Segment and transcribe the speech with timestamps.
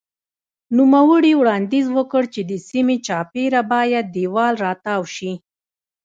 [0.77, 5.31] نوموړي وړاندیز وکړ چې د سیمې چاپېره باید دېوال راتاو شي.